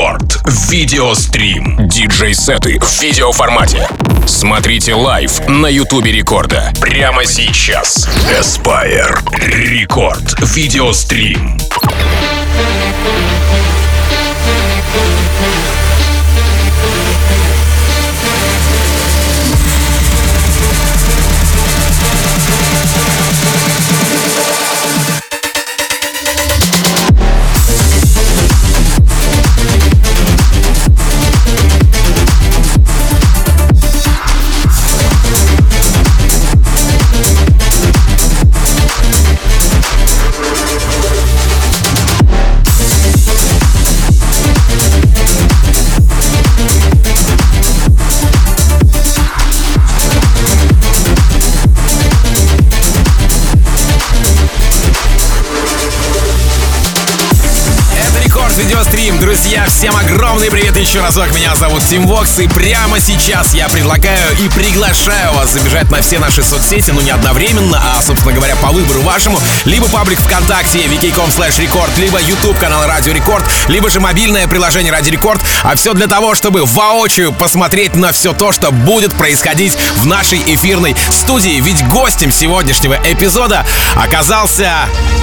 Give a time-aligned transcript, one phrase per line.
[0.00, 0.40] Рекорд.
[0.70, 1.76] Видеострим.
[1.86, 3.86] Диджей-сеты в видеоформате.
[4.26, 6.72] Смотрите live на Ютубе Рекорда.
[6.80, 8.08] Прямо сейчас.
[8.40, 9.18] Aspyer.
[9.44, 10.40] Рекорд.
[10.54, 11.58] Видеострим.
[59.18, 61.34] Друзья, всем огромный привет еще разок.
[61.34, 66.18] Меня зовут Тим Вокс, и прямо сейчас я предлагаю и приглашаю вас забежать на все
[66.18, 69.40] наши соцсети, ну не одновременно, а, собственно говоря, по выбору вашему.
[69.64, 74.92] Либо паблик ВКонтакте, vk.com slash record, либо YouTube канал Радио Рекорд, либо же мобильное приложение
[74.92, 75.40] Радио Рекорд.
[75.62, 80.38] А все для того, чтобы воочию посмотреть на все то, что будет происходить в нашей
[80.46, 81.60] эфирной студии.
[81.60, 84.72] Ведь гостем сегодняшнего эпизода оказался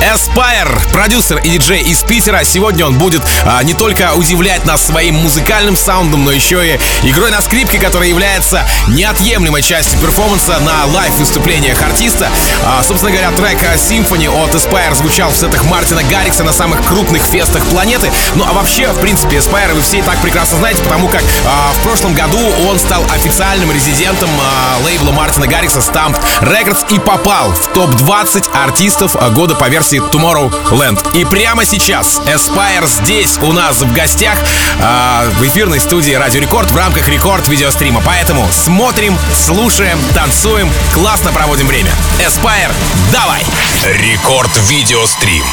[0.02, 2.44] Aspire, продюсер и диджей из Питера.
[2.44, 7.32] Сегодня он будет а, не только удивлять нас своим музыкальным саундом, но еще и игрой
[7.32, 12.30] на скрипке, которая является неотъемлемой частью перформанса на лайв-выступлениях артиста.
[12.66, 17.22] А, собственно говоря, трек Symphony от Aspire звучал в сетах Мартина Гаррикса на самых крупных
[17.24, 18.12] фестах планеты.
[18.36, 21.72] Ну а вообще, в принципе, Aspire вы все и так прекрасно знаете, потому как а,
[21.74, 27.52] в прошлом году он стал официальным резидентом а, лейбла Мартина Гаррикса Stamped Records и попал
[27.54, 31.18] в топ-20 артистов года по версии Tomorrowland.
[31.18, 34.38] И прямо сейчас Aspire здесь у нас в гостях
[34.80, 38.02] э, в эфирной студии Радио Рекорд в рамках рекорд видеострима.
[38.06, 41.92] Поэтому смотрим, слушаем, танцуем, классно проводим время.
[42.20, 42.72] Aspyer,
[43.12, 43.44] давай!
[43.84, 45.44] Рекорд видеострим.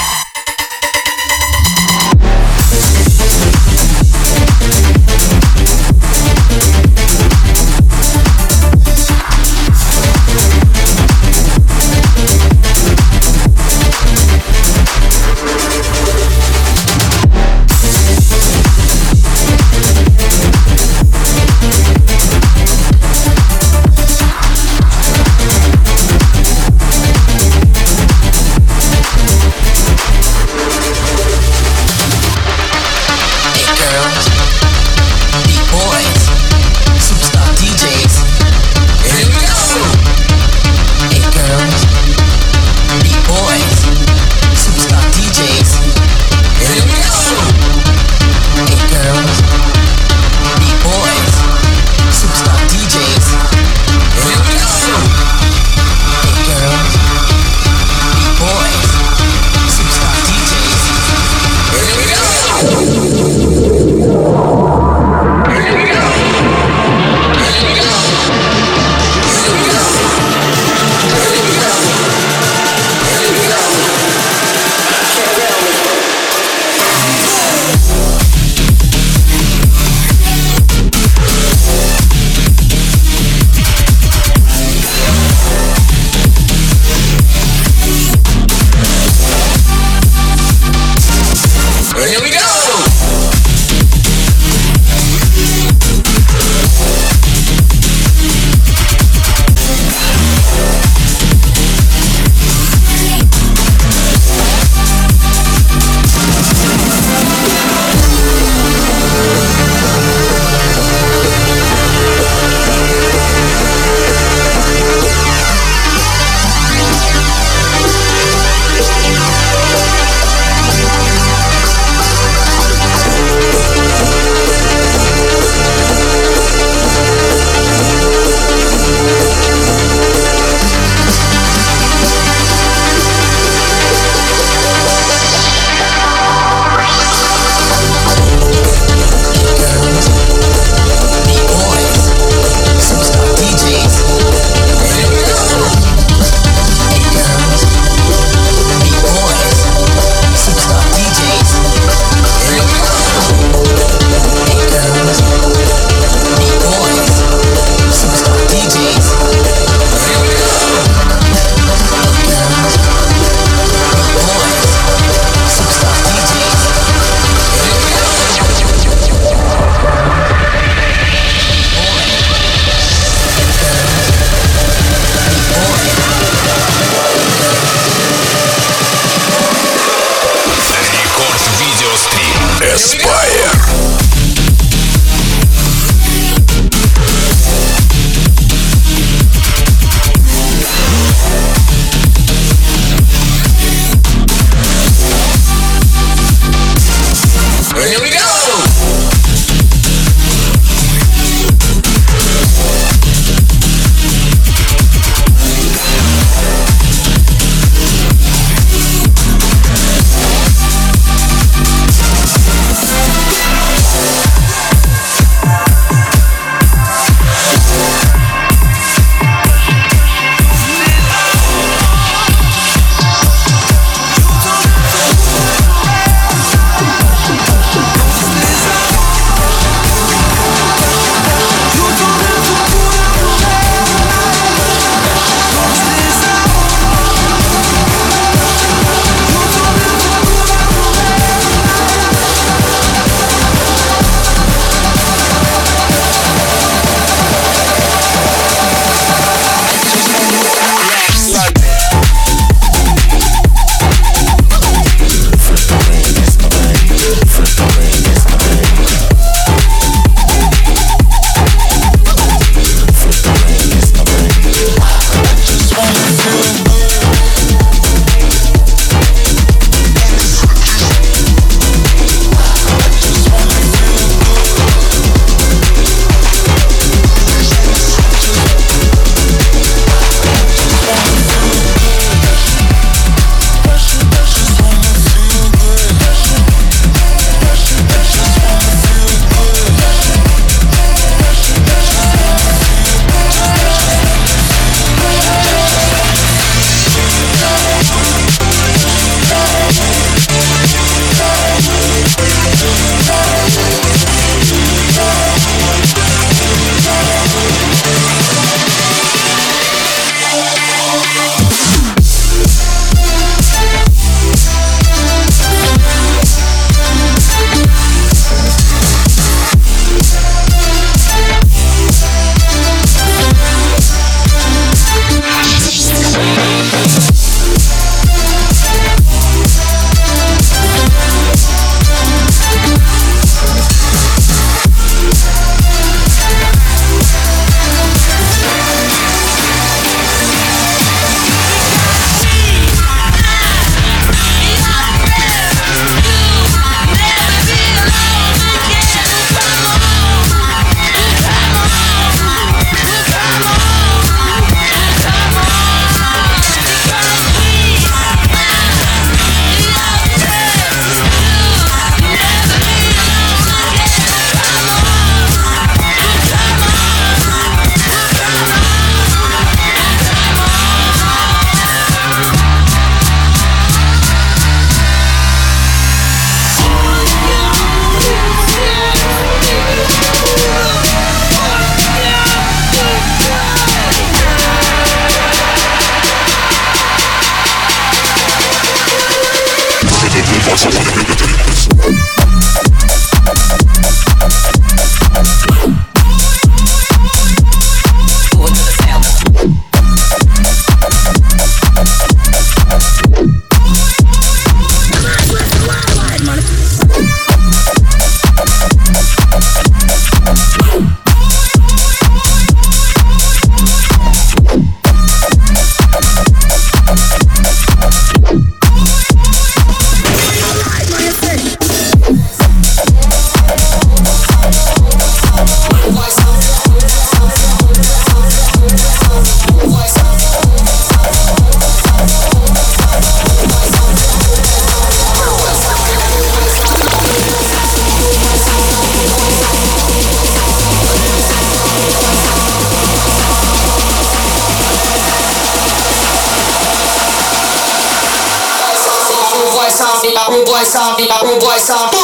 [451.08, 452.03] my old boy sound.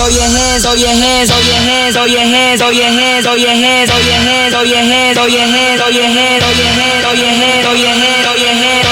[0.00, 4.72] soy eje, soy eje, soy eje, soy eje, soy eje, soy eje, soy eje, soy
[4.72, 8.89] eje, soy eje, soy eje, soy eje, soy eje, soy eje, soy eje, soy eje,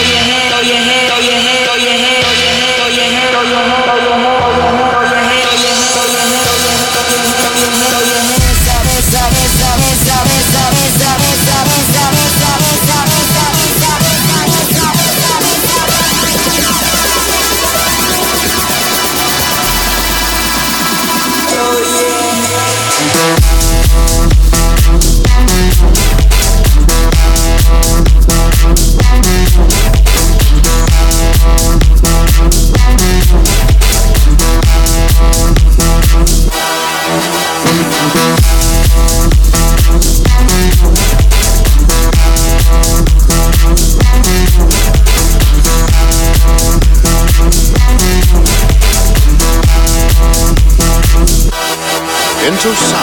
[52.59, 52.98] angels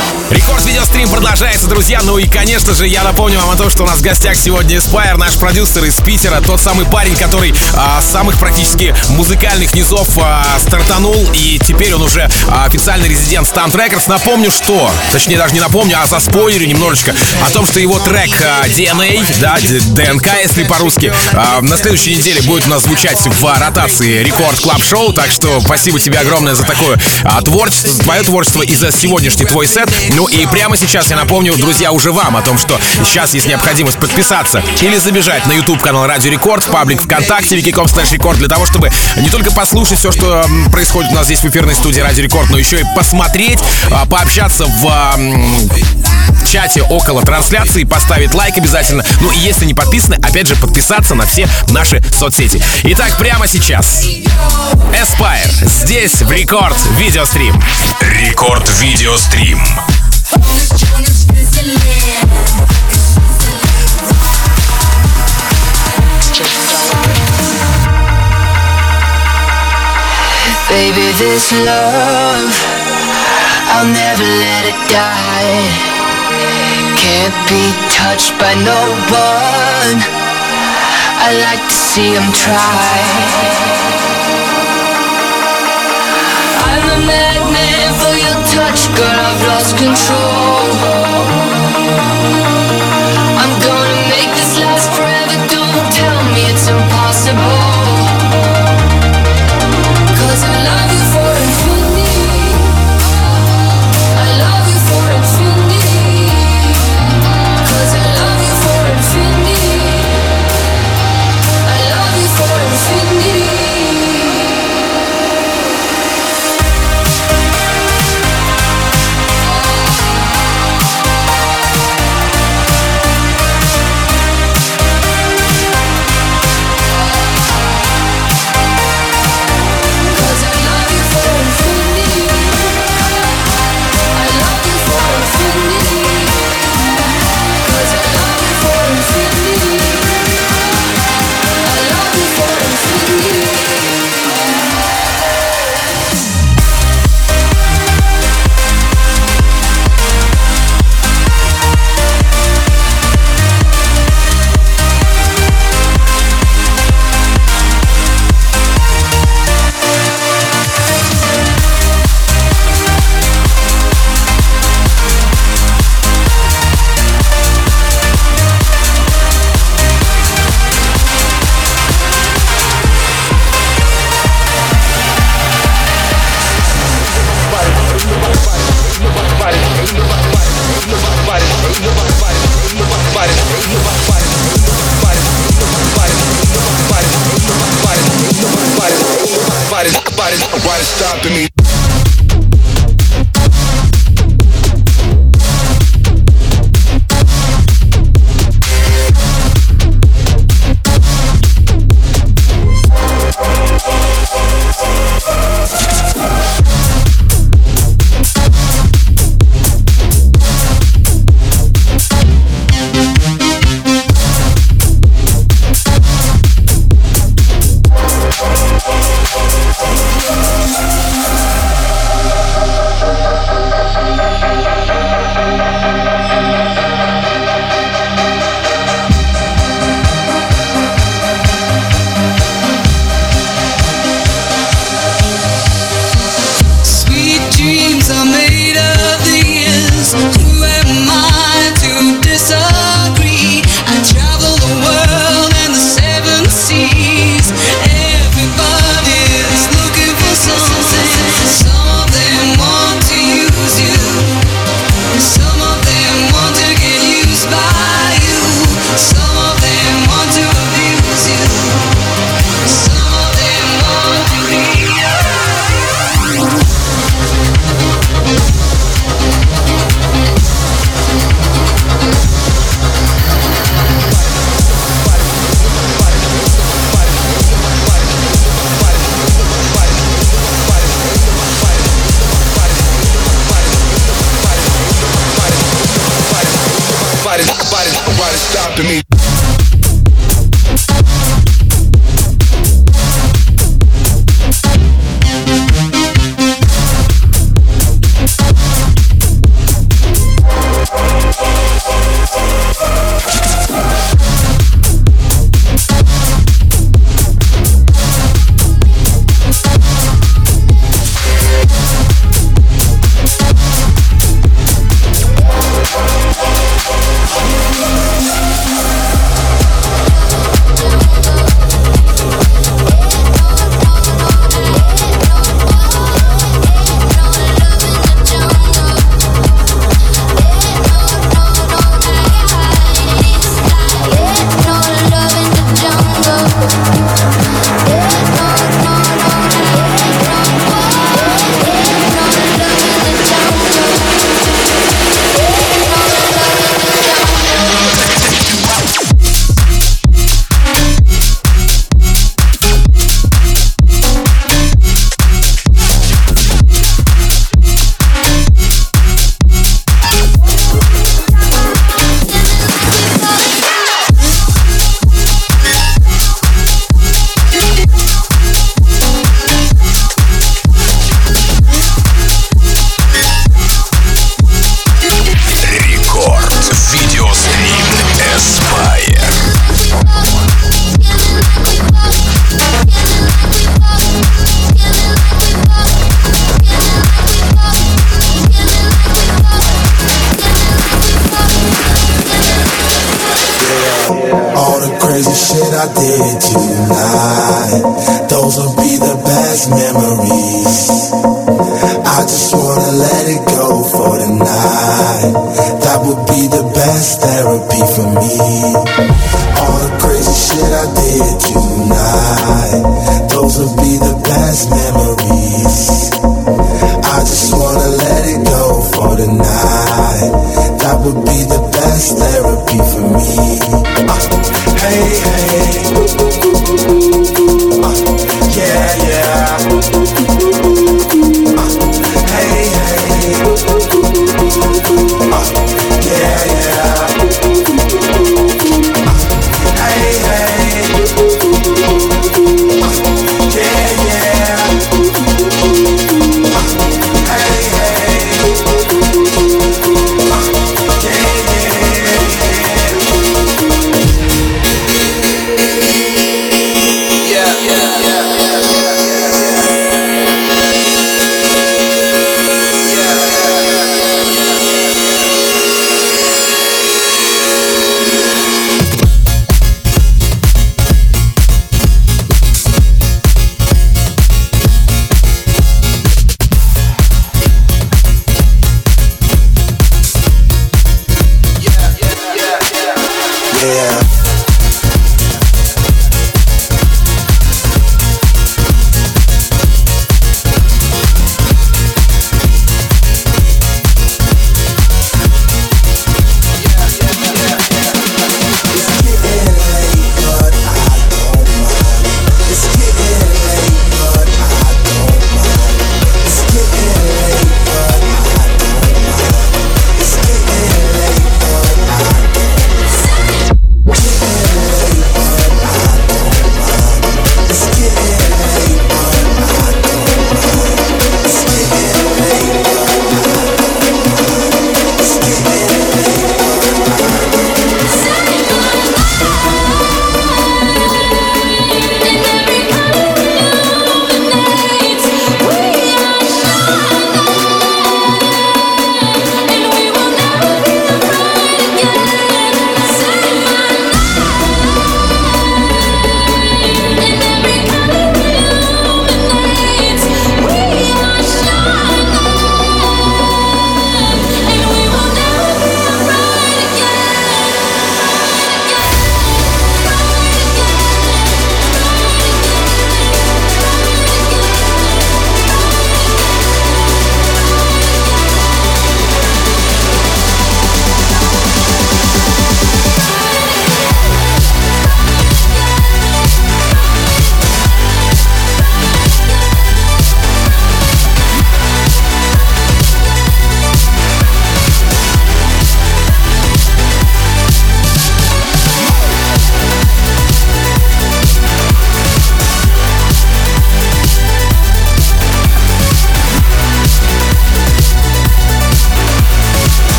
[1.36, 2.00] продолжается, друзья.
[2.02, 4.78] Ну и, конечно же, я напомню вам о том, что у нас в гостях сегодня
[4.78, 10.58] Aspyer, наш продюсер из Питера, тот самый парень, который а, самых практически музыкальных низов а,
[10.60, 14.04] стартанул, и теперь он уже а, официальный резидент Stunt Records.
[14.08, 17.14] Напомню, что, точнее даже не напомню, а заспойлерю немножечко
[17.46, 19.58] о том, что его трек а, DNA, да,
[19.92, 24.82] ДНК, если по-русски, а, на следующей неделе будет у нас звучать в ротации Record Club
[24.82, 29.46] Show, так что спасибо тебе огромное за такое а, творчество, твое творчество и за сегодняшний
[29.46, 29.90] твой сет.
[30.16, 33.98] Ну и прямо сейчас я напомню, друзья, уже вам о том, что сейчас есть необходимость
[33.98, 38.48] подписаться или забежать на YouTube канал Радио Рекорд, в паблик ВКонтакте, vk.com slash record, для
[38.48, 42.24] того, чтобы не только послушать все, что происходит у нас здесь в эфирной студии Радио
[42.24, 43.58] Рекорд, но еще и посмотреть,
[43.90, 45.20] а, пообщаться в
[46.48, 49.04] чате около трансляции, поставить лайк обязательно.
[49.20, 52.62] Ну и если не подписаны, опять же подписаться на все наши соцсети.
[52.84, 54.06] Итак, прямо сейчас
[54.94, 57.60] Aspyer здесь в Рекорд Видеострим.
[58.00, 59.60] Рекорд Видеострим.
[70.68, 72.52] Baby, this love,
[73.70, 75.62] I'll never let it die.
[76.98, 78.82] Can't be touched by no
[79.14, 79.98] one.
[81.22, 82.98] I like to see them try.
[86.66, 88.15] I'm a your
[88.56, 89.26] touch, girl.
[89.32, 90.56] I've lost control.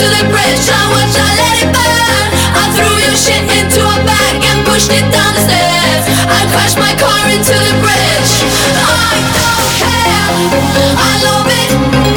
[0.00, 2.26] to the bridge, I watch, I let it burn.
[2.56, 6.04] I threw your shit into a bag and pushed it down the stairs.
[6.24, 8.32] I crashed my car into the bridge.
[8.80, 10.32] I don't care,
[10.96, 12.09] I love it.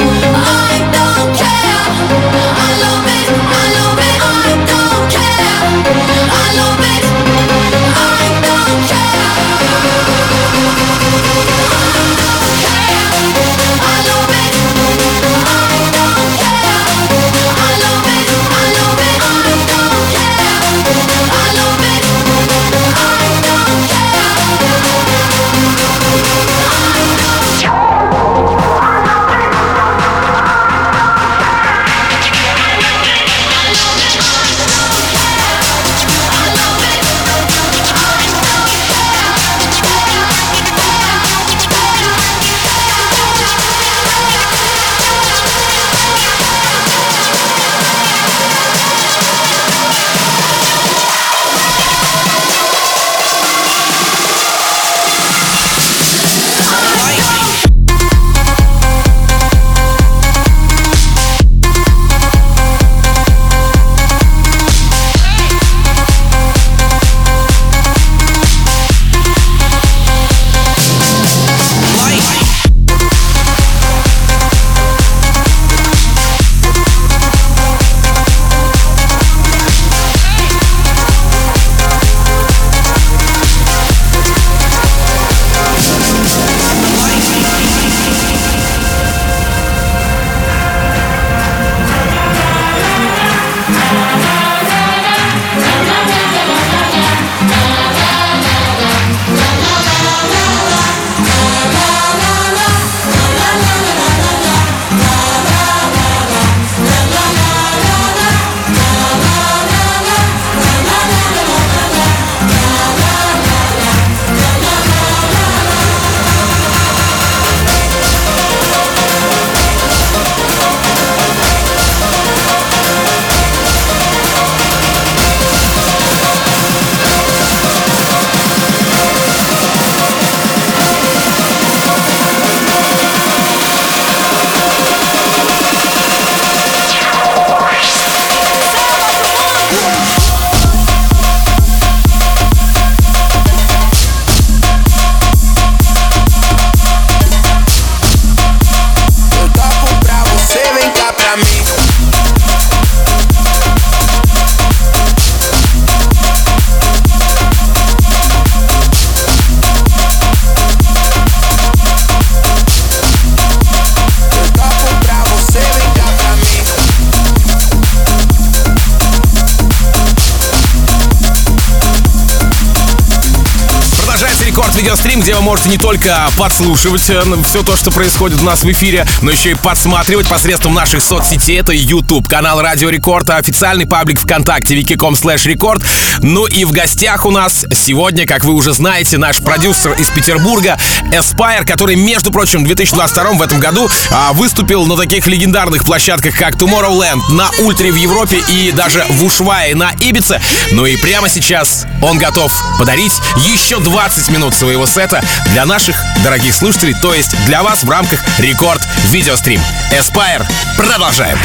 [175.74, 179.53] Не только подслушивать э, все то, что происходит у нас в эфире, но еще и
[179.55, 181.59] подсматривать посредством наших соцсетей.
[181.59, 185.82] Это YouTube, канал Радио Рекорд, официальный паблик ВКонтакте, wiki.com slash рекорд.
[186.19, 190.78] Ну и в гостях у нас сегодня, как вы уже знаете, наш продюсер из Петербурга,
[191.11, 196.38] Aspire, который, между прочим, в 2022 в этом году а, выступил на таких легендарных площадках,
[196.38, 200.39] как Tomorrowland, на Ультре в Европе и даже в Ушвае на Ибице.
[200.71, 206.54] Ну и прямо сейчас он готов подарить еще 20 минут своего сета для наших дорогих
[206.54, 209.62] слушателей, то есть для вас в рамках Рекорд Видеострим.
[209.91, 210.45] Эспайр,
[210.78, 211.39] продолжаем.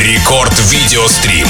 [0.00, 1.48] Рекорд Видеострим.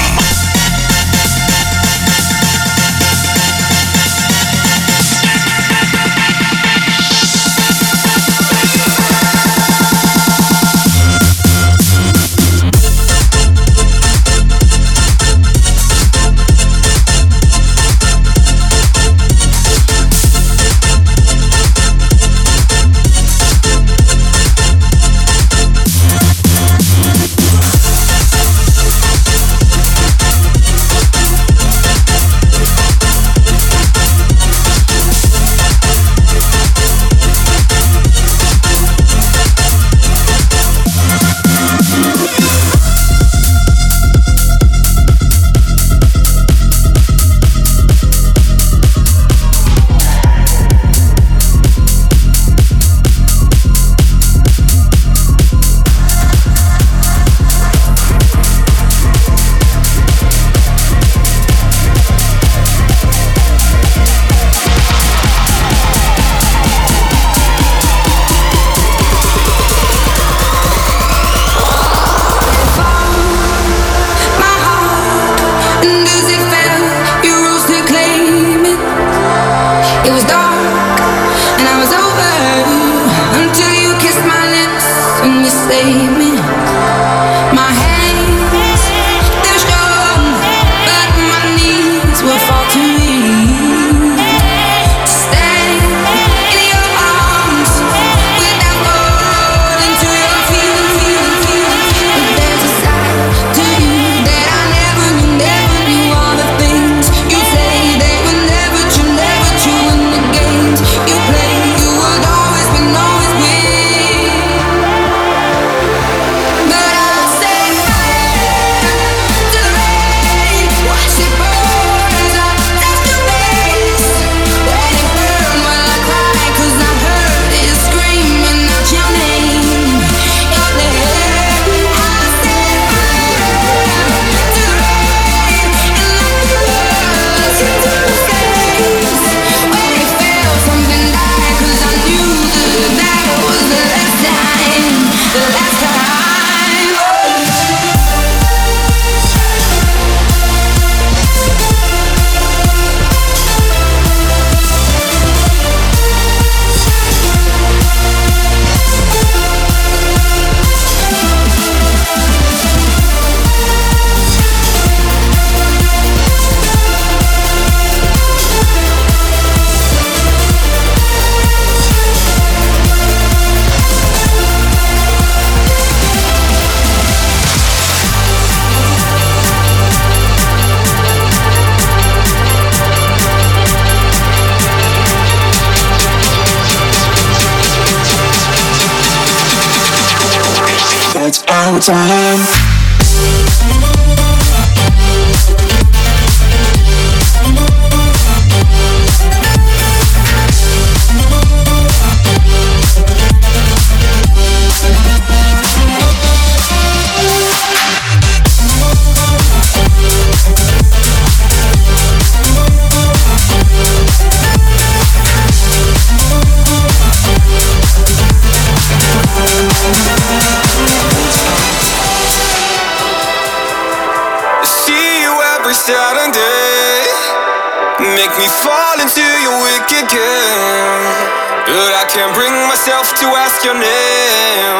[233.19, 234.79] To ask your name.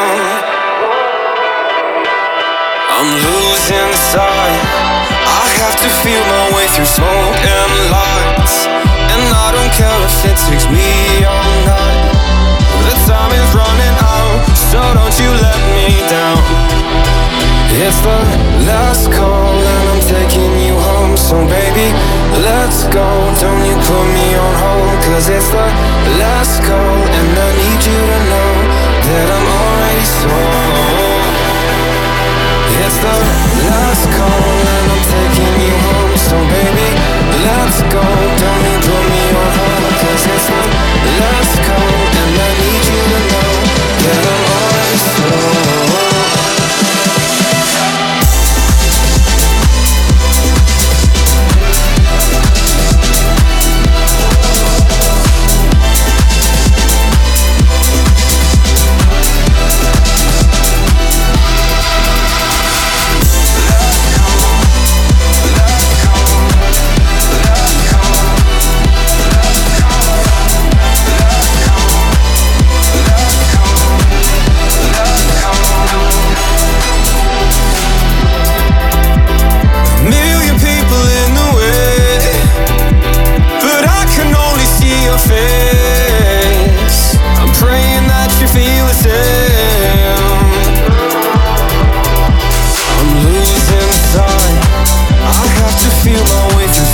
[2.96, 4.60] I'm losing sight.
[5.28, 8.56] I have to feel my way through smoke and lights.
[9.12, 10.88] And I don't care if it takes me
[11.24, 12.16] all night.
[12.84, 14.40] The time is running out,
[14.72, 16.40] so don't you let me down.
[17.76, 18.20] It's the
[18.68, 20.63] last call, and I'm taking you
[21.14, 21.16] home.
[21.16, 21.92] So, baby,
[22.42, 23.06] let's go.
[23.40, 25.66] Don't you put me on hold, cause it's the
[26.18, 28.52] last call, and I need you to know
[29.06, 31.34] that I'm already sold.
[32.84, 33.16] It's the
[33.70, 36.16] last call, and I'm taking you home.
[36.18, 36.88] So, baby,
[37.46, 38.04] let's go.
[38.42, 39.63] Don't you put me on hold,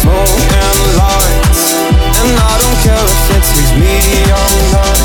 [0.08, 1.64] and lights
[2.20, 3.96] And I don't care if it takes me
[4.32, 5.04] all night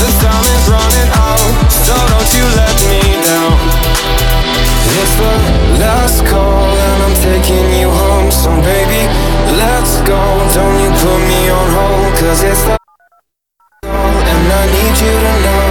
[0.00, 1.52] The time is running out,
[1.84, 3.56] so don't you let me down.
[5.00, 5.34] It's the
[5.82, 8.30] last call and I'm taking you home.
[8.30, 9.02] So baby,
[9.58, 10.20] let's go,
[10.54, 11.68] don't you put me on
[12.20, 12.76] it's the
[13.82, 15.68] call and I need you to know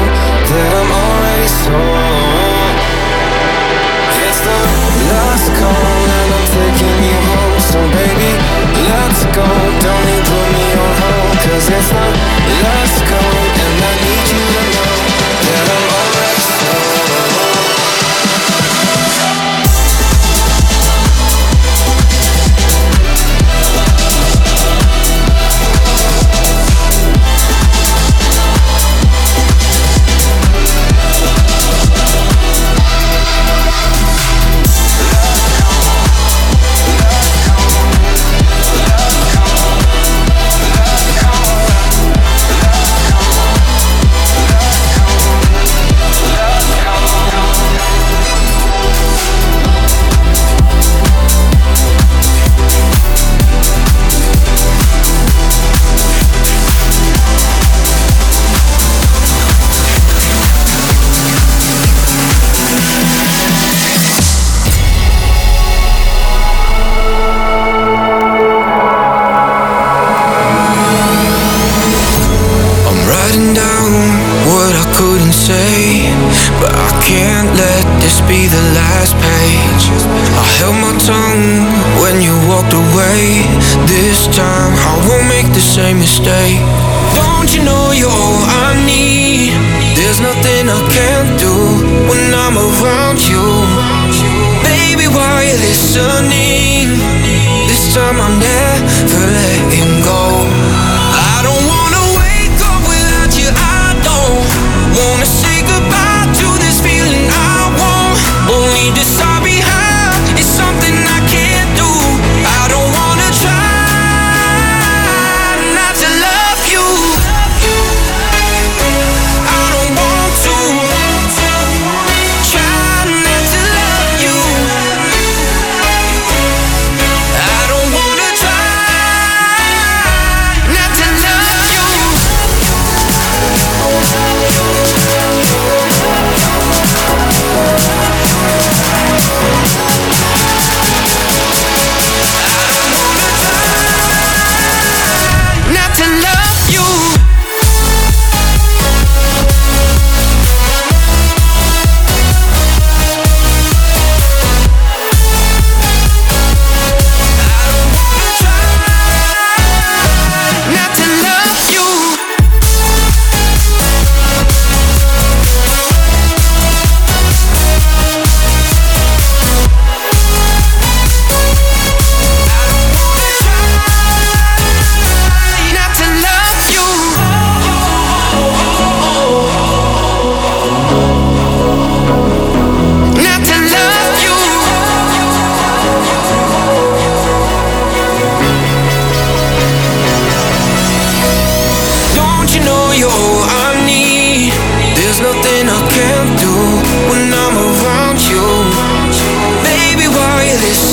[0.49, 2.77] That I'm already sold
[4.25, 4.59] It's the
[5.11, 5.86] last call.
[9.37, 9.45] go
[9.85, 11.35] Don't need put me on hold.
[11.45, 12.13] Cause it's not
[12.63, 12.76] love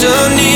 [0.07, 0.54] underneath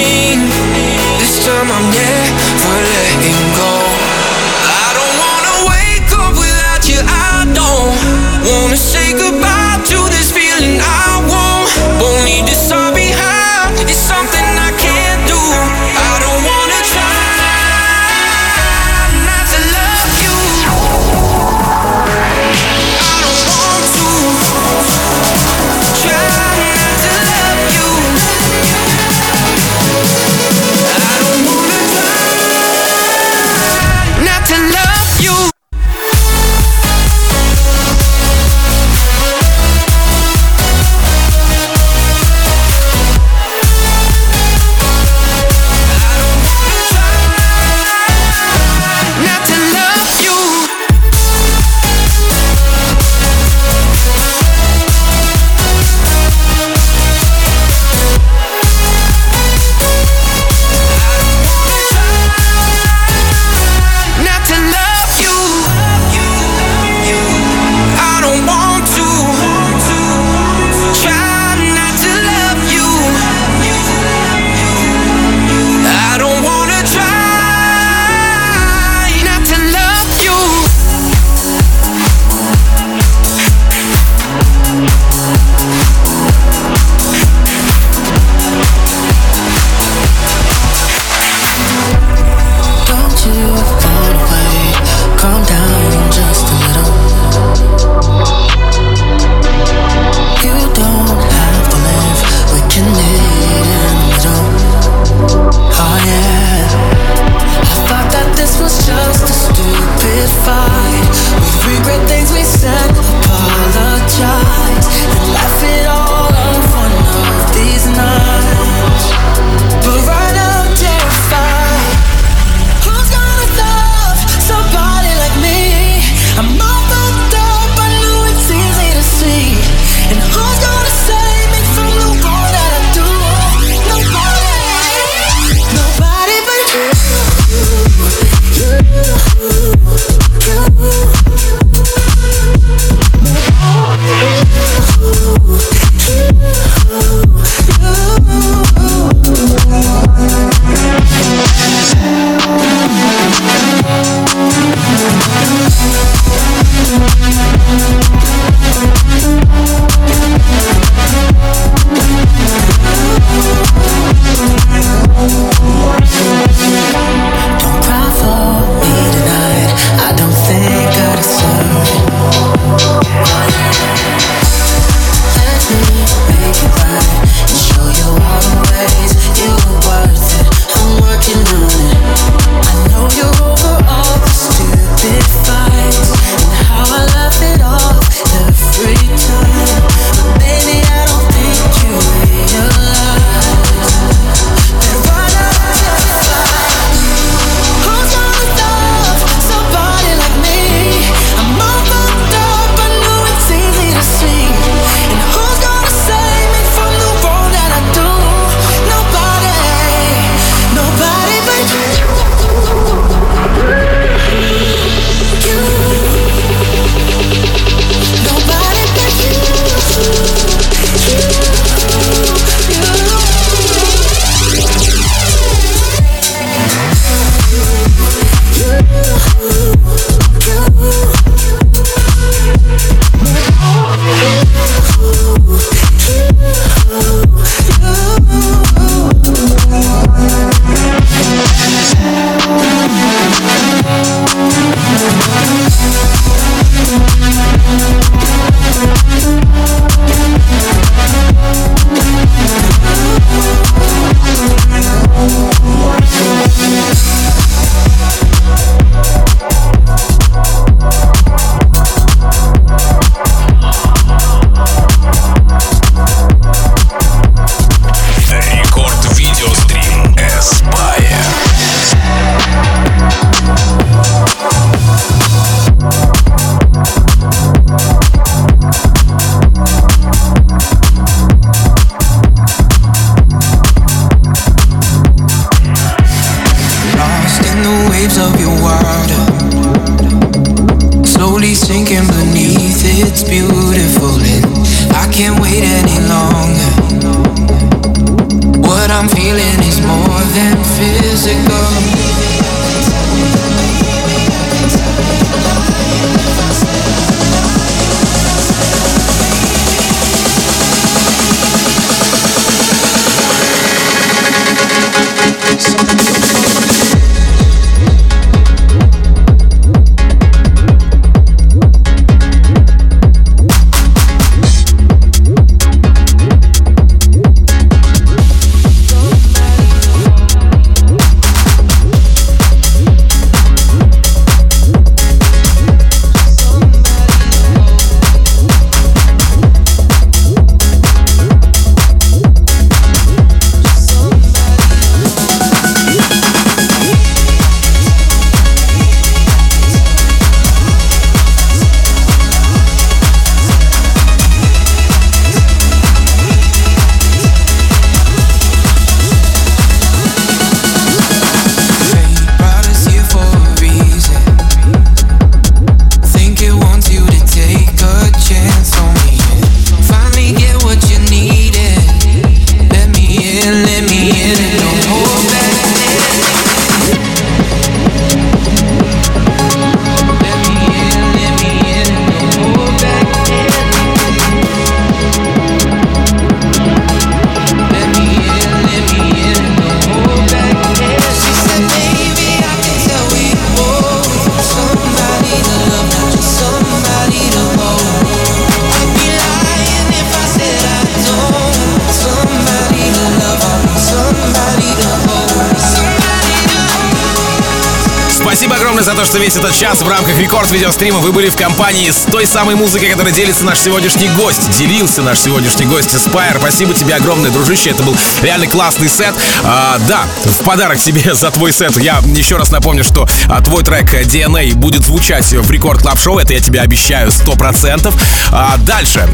[410.38, 414.56] рекорд видеострима вы были в компании с той самой музыкой, которой делится наш сегодняшний гость.
[414.56, 416.36] Делился наш сегодняшний гость Aspyer.
[416.38, 417.70] Спасибо тебе огромное, дружище.
[417.70, 419.16] Это был реально классный сет.
[419.42, 421.76] А, да, в подарок тебе за твой сет.
[421.78, 426.18] Я еще раз напомню, что а, твой трек DNA будет звучать в Record Club Show
[426.18, 427.92] Это я тебе обещаю 100%.
[428.30, 429.08] А, дальше.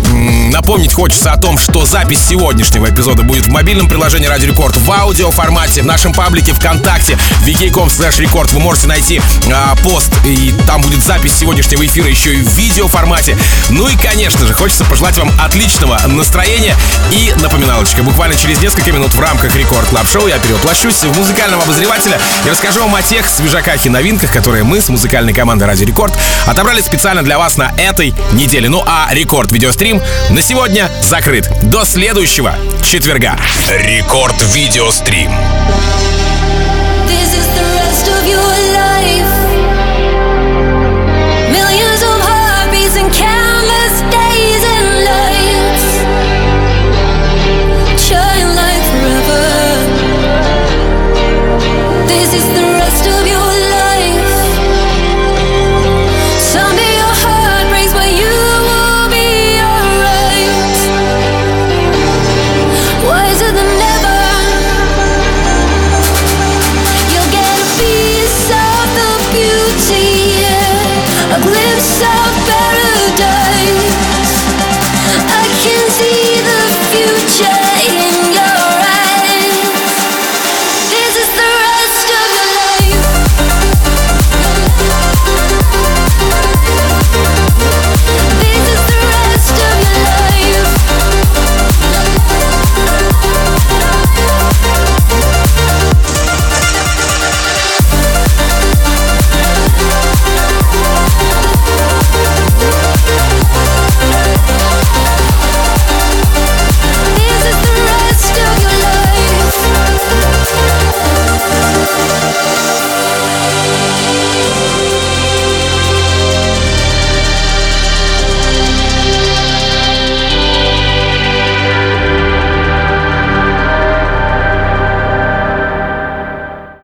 [0.53, 4.93] Напомнить хочется о том, что запись сегодняшнего эпизода будет в мобильном приложении Радио Рекорд в
[4.93, 7.17] аудио формате, в нашем паблике ВКонтакте,
[7.47, 8.53] vk.com slash record.
[8.53, 12.89] Вы можете найти а, пост, и там будет запись сегодняшнего эфира еще и в видео
[12.89, 13.37] формате.
[13.71, 16.77] Ну и, конечно же, хочется пожелать вам отличного настроения
[17.13, 18.03] и напоминалочка.
[18.03, 22.51] Буквально через несколько минут в рамках Record Club Show я перевоплощусь в музыкального обозревателя и
[22.51, 26.15] расскажу вам о тех свежаках и новинках, которые мы с музыкальной командой Радио Рекорд
[26.47, 28.69] отобрали специально для вас на этой неделе.
[28.69, 31.51] Ну а Record Video Stream на сегодня закрыт.
[31.63, 33.39] До следующего четверга.
[33.69, 35.31] Рекорд видеострим.